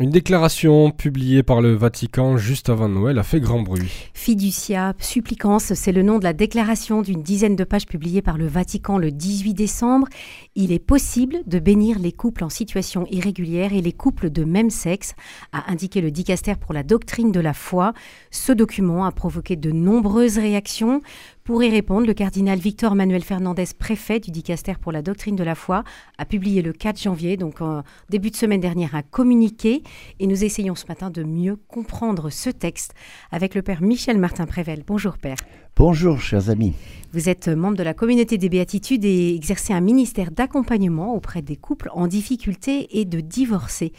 [0.00, 4.08] Une déclaration publiée par le Vatican juste avant Noël a fait grand bruit.
[4.14, 8.46] Fiducia supplicans, c'est le nom de la déclaration d'une dizaine de pages publiée par le
[8.46, 10.08] Vatican le 18 décembre.
[10.54, 14.70] Il est possible de bénir les couples en situation irrégulière et les couples de même
[14.70, 15.12] sexe,
[15.52, 17.92] a indiqué le dicaster pour la doctrine de la foi.
[18.30, 21.02] Ce document a provoqué de nombreuses réactions.
[21.44, 25.42] Pour y répondre, le cardinal Victor Manuel Fernandez, préfet du dicaster pour la doctrine de
[25.42, 25.84] la foi,
[26.18, 29.82] a publié le 4 janvier, donc en début de semaine dernière, un communiqué.
[30.20, 32.92] Et nous essayons ce matin de mieux comprendre ce texte
[33.32, 34.84] avec le père Michel Martin Prével.
[34.86, 35.38] Bonjour père.
[35.76, 36.74] Bonjour chers amis.
[37.12, 41.56] Vous êtes membre de la communauté des béatitudes et exercez un ministère d'accompagnement auprès des
[41.56, 43.92] couples en difficulté et de divorcés.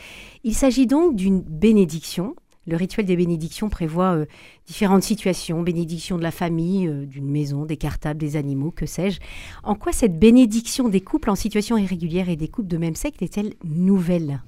[0.44, 2.36] Il s'agit donc d'une bénédiction
[2.68, 4.26] le rituel des bénédictions prévoit euh,
[4.68, 9.20] différentes situations, bénédiction de la famille, euh, d'une maison, des cartables, des animaux, que sais-je.
[9.64, 13.22] En quoi cette bénédiction des couples en situation irrégulière et des couples de même sexe
[13.22, 14.42] est-elle nouvelle?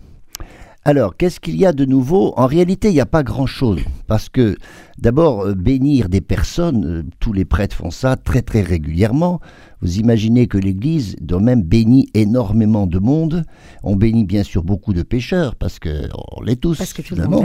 [0.86, 2.34] Alors, qu'est-ce qu'il y a de nouveau?
[2.36, 3.80] En réalité, il n'y a pas grand-chose.
[4.05, 4.58] Parce que,
[5.00, 9.39] d'abord, euh, bénir des personnes, tous les prêtres font ça très très régulièrement.
[9.84, 13.44] Vous imaginez que l'Église, de même, bénit énormément de monde.
[13.84, 17.44] On bénit bien sûr beaucoup de pécheurs, parce qu'on l'est tous, parce que finalement.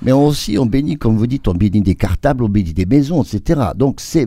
[0.00, 3.22] Mais aussi, on bénit, comme vous dites, on bénit des cartables, on bénit des maisons,
[3.22, 3.60] etc.
[3.76, 4.26] Donc, c'est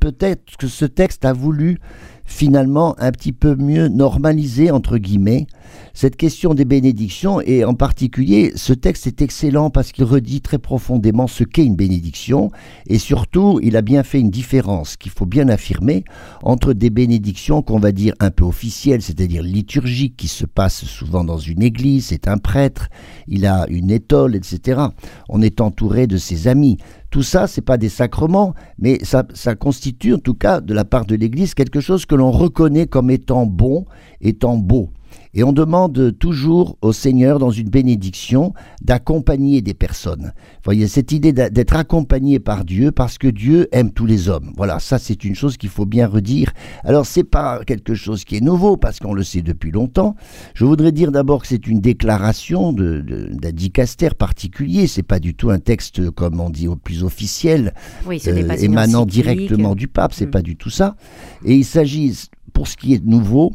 [0.00, 1.78] peut-être que ce texte a voulu
[2.24, 5.46] finalement un petit peu mieux normaliser, entre guillemets,
[5.94, 10.58] cette question des bénédictions, et en particulier, ce texte est excellent parce qu'il redit très
[10.58, 12.52] profondément ce qu'est une bénédiction,
[12.86, 16.04] et surtout, il a bien fait une différence qu'il faut bien affirmer
[16.42, 21.22] entre des bénédictions qu'on va dire un peu officielles, c'est-à-dire liturgiques, qui se passent souvent
[21.22, 22.88] dans une église, c'est un prêtre,
[23.28, 24.80] il a une étole, etc.
[25.28, 26.78] On est entouré de ses amis.
[27.10, 31.04] Tout ça, c'est pas des sacrements, mais ça constitue en tout cas de la part
[31.04, 33.84] de l'Église quelque chose que l'on reconnaît comme étant bon,
[34.20, 34.90] étant beau.
[35.34, 40.32] Et on demande toujours au Seigneur, dans une bénédiction, d'accompagner des personnes.
[40.34, 44.52] Vous voyez, cette idée d'être accompagné par Dieu parce que Dieu aime tous les hommes.
[44.56, 46.52] Voilà, ça c'est une chose qu'il faut bien redire.
[46.84, 50.16] Alors c'est pas quelque chose qui est nouveau parce qu'on le sait depuis longtemps.
[50.54, 54.86] Je voudrais dire d'abord que c'est une déclaration d'un de, dicaster particulier.
[54.86, 57.74] C'est pas du tout un texte, comme on dit, au plus officiel,
[58.08, 60.12] euh, émanant directement du pape.
[60.12, 60.30] C'est mm.
[60.30, 60.96] pas du tout ça.
[61.44, 62.14] Et il s'agit
[62.60, 63.54] pour ce qui est nouveau,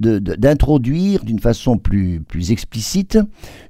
[0.00, 3.20] d'introduire d'une façon plus, plus explicite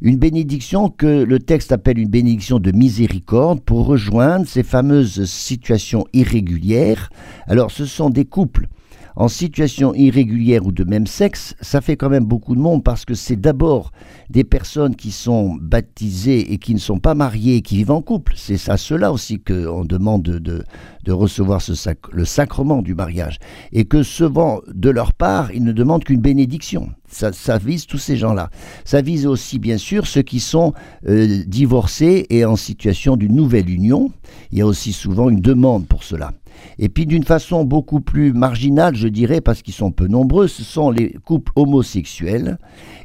[0.01, 6.07] une bénédiction que le texte appelle une bénédiction de miséricorde pour rejoindre ces fameuses situations
[6.15, 7.11] irrégulières.
[7.49, 8.69] Alors ce sont des couples
[9.17, 13.05] en situation irrégulière ou de même sexe, ça fait quand même beaucoup de monde parce
[13.05, 13.93] que c'est d'abord
[14.29, 18.35] des personnes qui sont baptisées et qui ne sont pas mariées, qui vivent en couple.
[18.37, 20.65] C'est à cela aussi qu'on demande de,
[21.09, 21.73] recevoir ce
[22.13, 23.39] le sacrement du mariage.
[23.73, 26.91] Et que souvent, de leur part, ils ne demandent qu'une bénédiction.
[27.09, 28.51] Ça, ça, vise tous ces gens-là.
[28.85, 30.73] Ça vise aussi, bien sûr, ceux qui sont
[31.09, 34.13] euh, divorcés et en situation d'une nouvelle union.
[34.53, 36.33] Il y a aussi souvent une demande pour cela.
[36.79, 40.63] Et puis d'une façon beaucoup plus marginale, je dirais, parce qu'ils sont peu nombreux, ce
[40.63, 42.59] sont les couples homosexuels.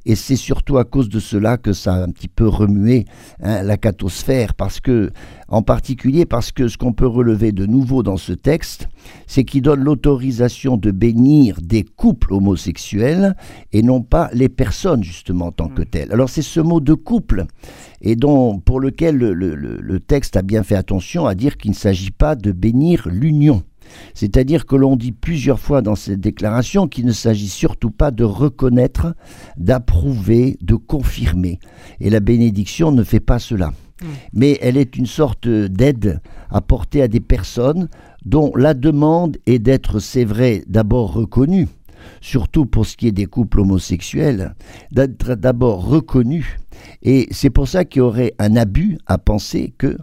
[0.06, 3.06] Et c'est surtout à cause de cela que ça a un petit peu remué
[3.42, 5.12] hein, la catosphère, parce que,
[5.48, 8.88] en particulier parce que ce qu'on peut relever de nouveau dans ce texte,
[9.28, 13.36] c'est qu'il donne l'autorisation de bénir des couples homosexuels
[13.72, 15.86] et non pas les personnes justement en tant que mm.
[15.86, 16.12] telles.
[16.12, 17.46] Alors c'est ce mot de couple
[18.06, 22.12] et dont, pour lequel le texte a bien fait attention à dire qu'il ne s'agit
[22.12, 23.64] pas de bénir l'union.
[24.14, 28.24] C'est-à-dire que l'on dit plusieurs fois dans cette déclaration qu'il ne s'agit surtout pas de
[28.24, 29.16] reconnaître,
[29.58, 31.60] d'approuver, de confirmer.
[32.00, 33.70] Et la bénédiction ne fait pas cela.
[34.02, 34.06] Mmh.
[34.34, 37.90] Mais elle est une sorte d'aide apportée à des personnes
[38.26, 41.68] dont la demande est d'être, c'est vrai, d'abord reconnue,
[42.22, 44.56] surtout pour ce qui est des couples homosexuels,
[44.92, 46.58] d'être d'abord reconnue.
[47.06, 49.96] Et c'est pour ça qu'il y aurait un abus à penser que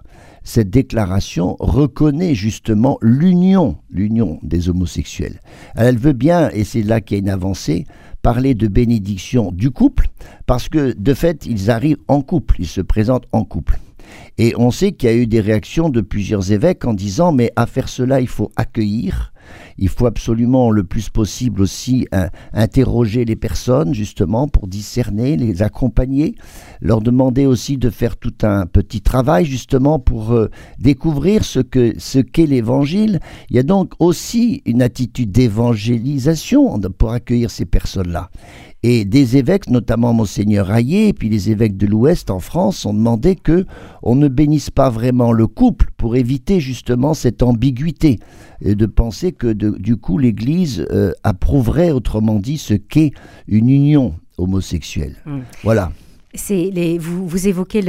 [0.45, 5.41] cette déclaration reconnaît justement l'union, l'union des homosexuels.
[5.75, 7.87] Elle veut bien, et c'est là qu'il y a une avancée,
[8.23, 10.09] parler de bénédiction du couple,
[10.47, 13.79] parce que de fait, ils arrivent en couple, ils se présentent en couple.
[14.39, 17.53] Et on sait qu'il y a eu des réactions de plusieurs évêques en disant, mais
[17.57, 19.33] à faire cela, il faut accueillir,
[19.79, 22.07] il faut absolument le plus possible aussi
[22.53, 26.35] interroger les personnes justement pour discerner, les accompagner,
[26.81, 32.47] leur demander aussi de faire tout un petit travail justement pour euh, découvrir ce qu'est
[32.47, 33.21] l'évangile.
[33.51, 38.31] Il y a donc aussi une attitude d'évangélisation pour accueillir ces personnes-là.
[38.83, 42.95] Et des évêques, notamment Monseigneur Hayé, et puis les évêques de l'Ouest en France, ont
[42.95, 43.65] demandé que
[44.03, 48.19] on ne bénisse pas vraiment le couple pour éviter justement cette ambiguïté
[48.61, 53.13] et de penser que du coup l'Église euh, approuverait, autrement dit, ce qu'est
[53.47, 55.17] une union homosexuelle.
[55.27, 55.41] Hmm.
[55.63, 55.93] Voilà.
[56.35, 57.83] Vous, évoquez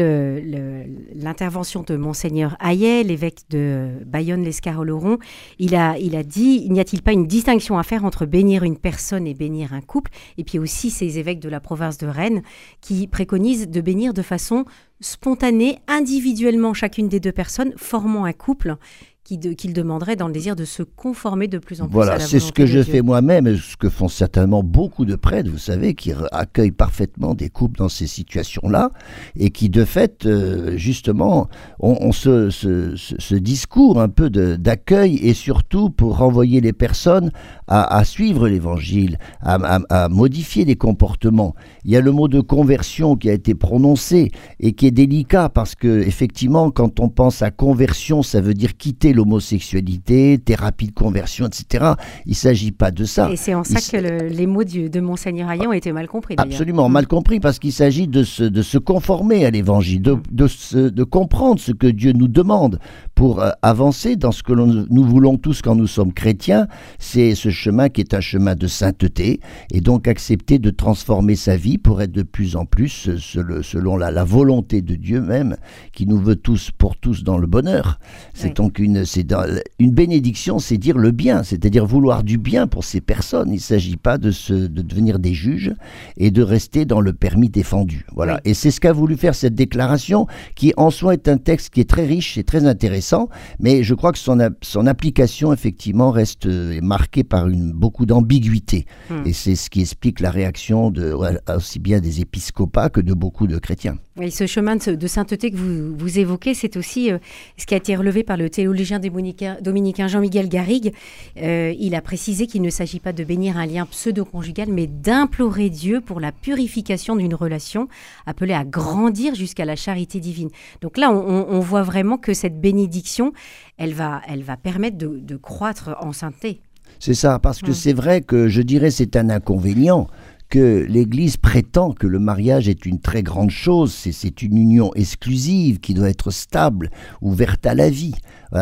[1.16, 5.18] l'intervention de Monseigneur Hayet, l'évêque de Bayonne-l'Escaroloron.
[5.60, 8.78] Il a, il a dit n'y a-t-il pas une distinction à faire entre bénir une
[8.78, 10.12] personne et bénir un couple?
[10.38, 12.42] Et puis aussi ces évêques de la province de Rennes
[12.81, 14.66] qui préconisent de bénir de façon
[15.00, 18.75] spontanée, individuellement chacune des deux personnes, formant un couple
[19.23, 22.25] qu'il demanderait dans le désir de se conformer de plus en plus voilà, à la
[22.25, 25.57] c'est ce que je fais moi-même, et ce que font certainement beaucoup de prêtres, vous
[25.57, 28.91] savez, qui accueillent parfaitement des couples dans ces situations-là,
[29.37, 31.47] et qui de fait, euh, justement,
[31.79, 37.31] ont, ce, ce, discours un peu d'accueil, et surtout pour renvoyer les personnes
[37.67, 41.55] à, suivre l'Évangile, à, modifier les comportements.
[41.85, 45.47] Il y a le mot de conversion qui a été prononcé, et qui est délicat,
[45.47, 50.94] parce que effectivement, quand on pense à conversion, ça veut dire quitter l'homosexualité, thérapie de
[50.94, 51.94] conversion, etc.
[52.25, 53.30] Il ne s'agit pas de ça.
[53.31, 56.36] Et c'est en ça que les mots de Monseigneur Ayan ont été mal compris.
[56.38, 60.89] Absolument, mal compris, parce qu'il s'agit de se, de se conformer à l'évangile, de, de,
[60.89, 62.80] de, comprendre ce que Dieu nous demande
[63.15, 66.68] pour euh, avancer dans ce que nous voulons tous quand nous sommes chrétiens.
[67.00, 69.39] C'est ce chemin qui est un chemin de sainteté,
[69.71, 73.98] et donc accepter de transformer sa vie pour être de plus en plus euh, selon
[73.98, 75.57] la, la volonté de Dieu même,
[75.92, 78.00] qui nous veut tous pour tous dans le bonheur.
[78.33, 79.33] C'est donc une c'est
[79.79, 83.50] une bénédiction, c'est dire le bien, c'est-à-dire vouloir du bien pour ces personnes.
[83.50, 85.73] Il ne s'agit pas de, se, de devenir des juges
[86.17, 88.05] et de rester dans le permis défendu.
[88.13, 88.39] Voilà.
[88.45, 91.81] Et c'est ce qu'a voulu faire cette déclaration, qui en soi est un texte qui
[91.81, 93.29] est très riche et très intéressant,
[93.59, 98.85] mais je crois que son, son application effectivement reste euh, marquée par une, beaucoup d'ambiguïté.
[99.09, 99.23] Hmm.
[99.25, 101.13] Et c'est ce qui explique la réaction de,
[101.56, 103.97] aussi bien des épiscopats que de beaucoup de chrétiens.
[104.15, 107.18] Oui, ce chemin de, sainteté que vous, vous évoquez, c'est aussi euh,
[107.57, 110.94] ce qui a été relevé par le théologien dominicain Jean-Miguel Garrigue.
[111.42, 115.71] Euh, il a précisé qu'il ne s'agit pas de bénir un lien pseudo-conjugal, mais d'implorer
[115.71, 117.88] Dieu pour la purification d'une relation
[118.27, 120.50] appelée à grandir jusqu'à la charité divine.
[120.81, 123.33] Donc là, on, voit vraiment que cette bénédiction,
[123.80, 126.62] elle va, elle va permettre de, croître en sainteté.
[127.00, 130.07] C'est ça, parce que c'est vrai que je dirais c'est un inconvénient
[130.53, 135.79] que l'Église prétend que le mariage est une très grande chose, c'est une union exclusive
[135.79, 136.91] qui doit être stable,
[137.23, 138.13] ouverte à la vie.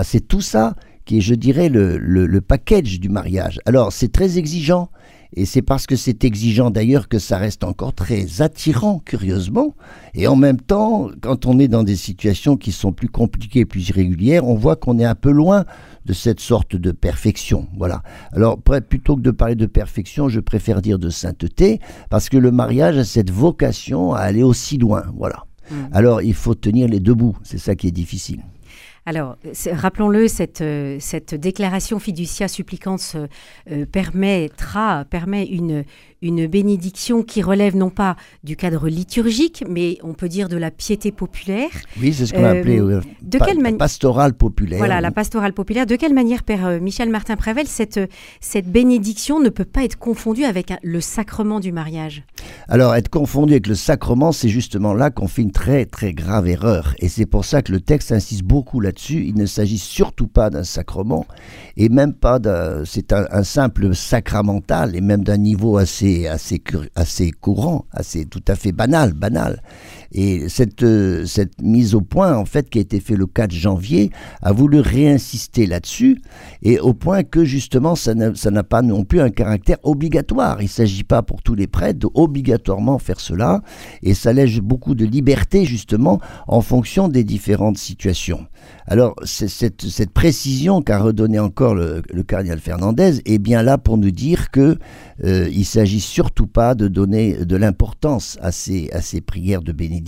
[0.05, 3.59] c'est tout ça qui est, je dirais, le, le package du mariage.
[3.65, 4.89] Alors, c'est très exigeant,
[5.33, 9.75] et c'est parce que c'est exigeant d'ailleurs que ça reste encore très attirant, curieusement.
[10.13, 13.89] Et en même temps, quand on est dans des situations qui sont plus compliquées, plus
[13.89, 15.65] irrégulières, on voit qu'on est un peu loin
[16.05, 17.67] de cette sorte de perfection.
[17.77, 18.01] Voilà.
[18.31, 22.51] Alors, plutôt que de parler de perfection, je préfère dire de sainteté, parce que le
[22.51, 25.03] mariage a cette vocation à aller aussi loin.
[25.15, 25.45] Voilà.
[25.69, 25.75] Mmh.
[25.91, 27.37] Alors, il faut tenir les deux bouts.
[27.43, 28.41] C'est ça qui est difficile.
[29.05, 29.35] Alors,
[29.71, 33.15] rappelons-le, cette, euh, cette déclaration fiducia supplicante
[33.71, 35.83] euh, permettra, permet une,
[36.21, 40.69] une bénédiction qui relève non pas du cadre liturgique, mais on peut dire de la
[40.69, 41.69] piété populaire.
[41.99, 44.77] Oui, c'est ce qu'on a appelé euh, de quelle pastorale populaire.
[44.77, 45.85] Voilà, la pastorale populaire.
[45.85, 47.99] De quelle manière, Père euh, Michel Martin Prével, cette,
[48.39, 52.23] cette bénédiction ne peut pas être confondue avec le sacrement du mariage?
[52.67, 56.47] Alors, être confondue avec le sacrement, c'est justement là qu'on fait une très très grave
[56.47, 56.93] erreur.
[56.99, 59.25] Et c'est pour ça que le texte insiste beaucoup là-dessus.
[59.25, 61.25] Il ne s'agit surtout pas d'un sacrement,
[61.77, 62.85] et même pas d'un...
[62.85, 66.61] C'est un, un simple sacramental, et même d'un niveau assez assez,
[67.31, 69.61] courant, assez tout à fait banal, banal.
[70.11, 73.51] Et cette, euh, cette mise au point, en fait, qui a été faite le 4
[73.51, 74.09] janvier,
[74.41, 76.21] a voulu réinsister là-dessus,
[76.63, 80.61] et au point que justement, ça n'a pas non plus un caractère obligatoire.
[80.61, 83.61] Il ne s'agit pas pour tous les prêtres d'obligatoirement faire cela,
[84.03, 88.45] et ça laisse beaucoup de liberté, justement, en fonction des différentes situations.
[88.87, 94.11] Alors, cette, cette précision qu'a redonné encore le, cardinal Fernandez est bien là pour nous
[94.11, 94.77] dire que
[95.23, 99.71] euh, il s'agit surtout pas de donner de l'importance à ces, à ces prières de
[99.71, 100.00] bénédiction.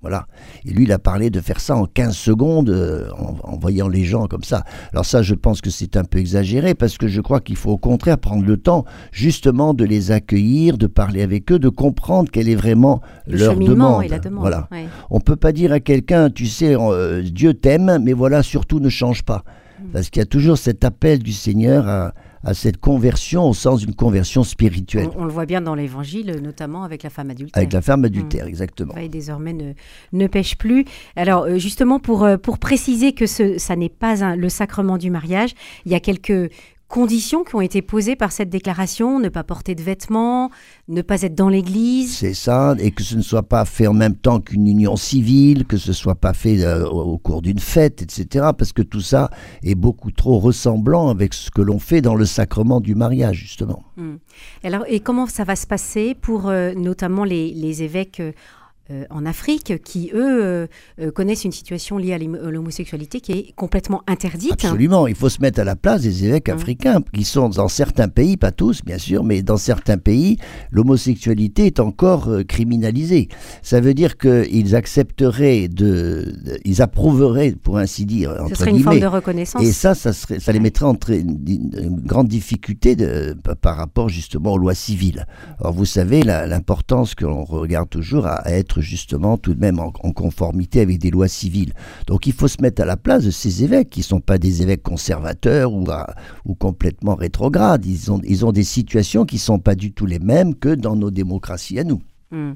[0.00, 0.26] Voilà.
[0.64, 3.08] Et lui, il a parlé de faire ça en 15 secondes, euh,
[3.42, 4.62] en, voyant les gens comme ça.
[4.92, 7.72] Alors ça, je pense que c'est un peu exagéré, parce que je crois qu'il faut
[7.72, 12.30] au contraire prendre le temps, justement, de les accueillir, de parler avec eux, de comprendre
[12.30, 14.04] quelle est vraiment leur demande.
[14.04, 14.40] Et la demande.
[14.40, 14.68] Voilà.
[15.10, 18.88] On peut pas dire à quelqu'un, tu sais, euh, Dieu t'aime, mais voilà, surtout ne
[18.88, 19.42] change pas.
[19.80, 19.90] Mm.
[19.92, 22.14] Parce qu'il y a toujours cet appel du Seigneur à
[22.44, 25.08] à cette conversion au sens d'une conversion spirituelle.
[25.16, 27.58] On, le voit bien dans l'Évangile, notamment avec la femme adultère.
[27.58, 28.48] Avec la femme adultère, mmh.
[28.48, 28.96] exactement.
[28.96, 29.72] Et désormais ne,
[30.12, 30.84] ne pêche plus.
[31.16, 35.10] Alors euh, justement, pour, euh, pour préciser que ce, ça n'est pas le sacrement du
[35.10, 35.54] mariage,
[35.84, 36.50] il y a quelques
[36.88, 40.50] conditions qui ont été posées par cette déclaration, ne pas porter de vêtements,
[40.88, 42.16] ne pas être dans l'église.
[42.16, 45.66] C'est ça, et que ce ne soit pas fait en même temps qu'une union civile,
[45.66, 48.46] que ce ne soit pas fait euh, au cours d'une fête, etc.
[48.56, 49.30] Parce que tout ça
[49.62, 53.84] est beaucoup trop ressemblant avec ce que l'on fait dans le sacrement du mariage, justement.
[53.96, 54.16] Hmm.
[54.64, 58.32] Alors, et comment ça va se passer pour euh, notamment les, évêques euh,
[58.90, 60.66] euh, en Afrique qui, eux, euh,
[60.98, 64.52] euh, connaissent une situation liée à l'homosexualité qui est complètement interdite.
[64.52, 66.52] Absolument, il faut se mettre à la place des évêques mmh.
[66.52, 70.38] africains qui sont dans certains pays, pas tous bien sûr, mais dans certains pays,
[70.70, 73.28] l'homosexualité est encore criminalisée.
[73.60, 78.82] Ça veut dire qu'ils accepteraient de, ils approuveraient, pour ainsi dire, entre Ce serait une
[78.82, 79.62] forme de reconnaissance.
[79.62, 84.08] Et ça, ça, serait, ça les mettrait en une, une, grande difficulté de, par rapport
[84.08, 85.26] justement aux lois civiles.
[85.60, 89.90] Alors vous savez l'importance que l'on regarde toujours à être justement tout de même en,
[89.90, 91.72] conformité avec des lois civiles.
[92.06, 94.38] Donc il faut se mettre à la place de ces évêques qui ne sont pas
[94.38, 95.84] des évêques conservateurs ou,
[96.44, 97.84] ou complètement rétrogrades.
[97.86, 100.74] Ils ont, ils ont des situations qui ne sont pas du tout les mêmes que
[100.74, 102.02] dans nos démocraties à nous.
[102.30, 102.52] Hmm.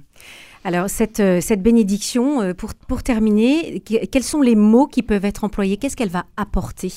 [0.64, 5.24] Alors, cette, euh, cette bénédiction, euh, pour, pour terminer, quels sont les mots qui peuvent
[5.24, 5.76] être employés?
[5.76, 6.92] Qu'est-ce qu'elle va apporter?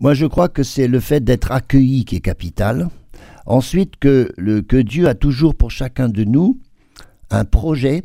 [0.00, 2.88] Moi, je crois que c'est le fait d'être accueilli qui est capital.
[3.44, 6.58] Ensuite, que, le, que Dieu a toujours pour chacun de nous
[7.30, 8.02] un projet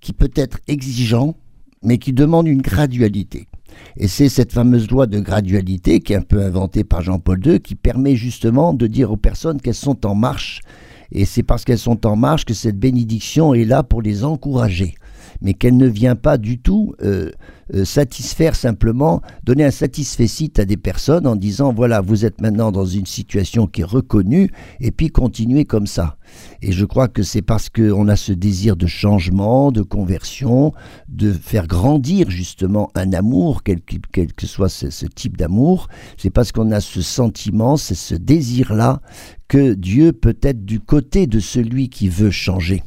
[0.00, 1.36] qui peut être exigeant,
[1.82, 3.46] mais qui demande une gradualité.
[3.96, 7.60] Et c'est cette fameuse loi de gradualité qui est un peu inventée par Jean-Paul II,
[7.60, 10.60] qui permet justement de dire aux personnes qu'elles sont en marche.
[11.12, 14.94] Et c'est parce qu'elles sont en marche que cette bénédiction est là pour les encourager
[15.40, 17.30] mais qu'elle ne vient pas du tout euh,
[17.84, 20.26] satisfaire simplement, donner un satisfait
[20.58, 24.50] à des personnes en disant voilà, vous êtes maintenant dans une situation qui est reconnue,
[24.80, 26.16] et puis continuez comme ça.
[26.62, 30.72] Et je crois que c'est parce qu'on a ce désir de changement, de conversion,
[31.08, 36.52] de faire grandir justement un amour, quel, que soit ce, ce type d'amour, c'est parce
[36.52, 39.00] qu'on a ce sentiment, c'est ce désir-là,
[39.48, 42.82] que Dieu peut être du côté de celui qui veut changer.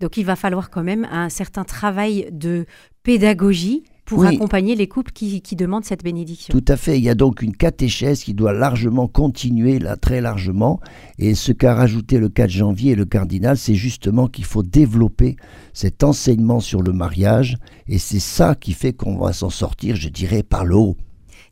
[0.00, 2.66] Donc il va falloir quand même un certain travail de
[3.02, 6.52] pédagogie pour accompagner les couples qui, demandent cette bénédiction.
[6.52, 6.98] Tout à fait.
[6.98, 10.80] Il y a donc une catéchèse qui doit largement continuer, là, très largement.
[11.18, 15.36] Et ce qu'a rajouté le 4 janvier et le cardinal, c'est justement qu'il faut développer
[15.72, 17.56] cet enseignement sur le mariage.
[17.86, 20.96] Et c'est ça qui fait qu'on va s'en sortir, je dirais, par le haut.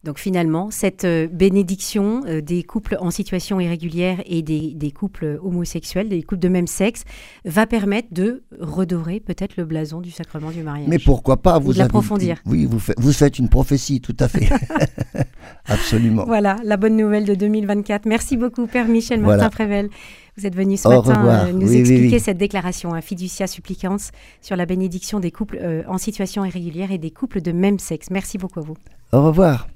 [0.05, 6.09] Donc finalement, cette euh, bénédiction euh, des couples en situation irrégulière et des, couples homosexuels,
[6.09, 7.03] des couples de même sexe,
[7.45, 10.89] va permettre de redorer peut-être le blason du sacrement du mariage.
[10.89, 14.49] Mais pourquoi pas vous l'approfondir Oui, vous, vous faites une prophétie, tout à fait.
[15.67, 16.25] Absolument.
[16.27, 18.07] Voilà, la bonne nouvelle de 2024.
[18.07, 19.91] Merci beaucoup, Père Michel Martin Prével.
[20.37, 23.99] Vous êtes venu ce matin euh, nous expliquer cette déclaration à Fiducia Supplicans
[24.41, 28.11] sur la bénédiction des couples en situation irrégulière et des couples de même sexe.
[28.11, 28.77] Merci beaucoup à vous.
[29.13, 29.69] Au revoir.